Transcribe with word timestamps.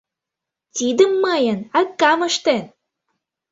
—Тидым 0.75 1.11
мыйын 1.23 1.59
акам 1.79 2.19
ыштен! 2.29 2.63